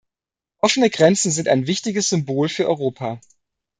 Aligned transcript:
Offene 0.61 0.89
Grenzen 0.89 1.29
sind 1.29 1.47
ein 1.47 1.67
wichtiges 1.67 2.09
Symbol 2.09 2.49
für 2.49 2.67
Europa. 2.67 3.19